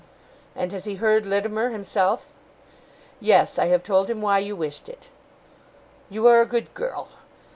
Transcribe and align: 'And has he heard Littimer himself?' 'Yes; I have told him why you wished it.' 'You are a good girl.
'And 0.55 0.71
has 0.71 0.85
he 0.85 0.95
heard 0.95 1.27
Littimer 1.27 1.69
himself?' 1.69 2.33
'Yes; 3.19 3.59
I 3.59 3.67
have 3.67 3.83
told 3.83 4.09
him 4.09 4.19
why 4.19 4.39
you 4.39 4.55
wished 4.55 4.89
it.' 4.89 5.09
'You 6.09 6.25
are 6.25 6.41
a 6.41 6.45
good 6.47 6.73
girl. 6.73 7.09